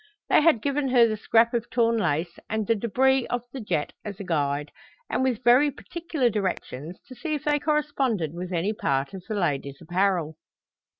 [0.29, 3.93] They had given her the scrap of torn lace and the débris of the jet
[4.03, 4.71] as a guide,
[5.11, 9.79] with very particular directions to see if they corresponded with any part of the lady's
[9.79, 10.37] apparel.